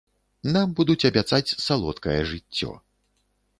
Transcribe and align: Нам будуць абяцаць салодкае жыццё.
Нам 0.55 0.73
будуць 0.79 1.07
абяцаць 1.09 1.55
салодкае 1.67 2.17
жыццё. 2.33 2.71